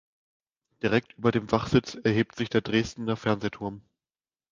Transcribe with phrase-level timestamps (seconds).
[0.81, 3.83] Direkt über Wachwitz erhebt sich der Dresdner Fernsehturm.